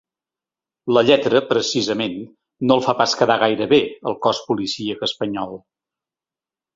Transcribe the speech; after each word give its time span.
La 0.97 1.01
lletra, 1.09 1.41
precisament, 1.49 2.15
no 2.69 2.77
el 2.77 2.81
fa 2.85 2.95
pas 3.01 3.13
quedar 3.19 3.35
gaire 3.43 3.67
bé, 3.75 3.79
el 4.13 4.17
cos 4.27 4.39
policíac 4.49 5.05
espanyol. 5.09 5.55